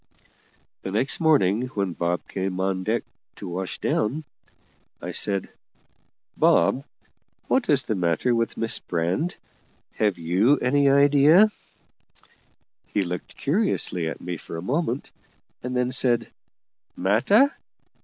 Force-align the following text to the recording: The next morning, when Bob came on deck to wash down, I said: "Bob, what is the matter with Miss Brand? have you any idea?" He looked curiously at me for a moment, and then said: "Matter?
The 0.81 0.91
next 0.91 1.19
morning, 1.19 1.67
when 1.75 1.93
Bob 1.93 2.27
came 2.27 2.59
on 2.59 2.81
deck 2.83 3.03
to 3.35 3.47
wash 3.47 3.77
down, 3.77 4.23
I 4.99 5.11
said: 5.11 5.47
"Bob, 6.35 6.83
what 7.47 7.69
is 7.69 7.83
the 7.83 7.93
matter 7.93 8.33
with 8.33 8.57
Miss 8.57 8.79
Brand? 8.79 9.35
have 9.93 10.17
you 10.17 10.57
any 10.57 10.89
idea?" 10.89 11.51
He 12.87 13.03
looked 13.03 13.37
curiously 13.37 14.07
at 14.09 14.19
me 14.21 14.37
for 14.37 14.57
a 14.57 14.61
moment, 14.75 15.11
and 15.61 15.77
then 15.77 15.91
said: 15.91 16.31
"Matter? 16.97 17.53